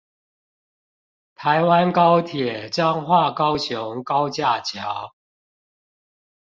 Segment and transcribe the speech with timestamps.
[1.35, 5.13] 台灣高鐵彰化高雄高架橋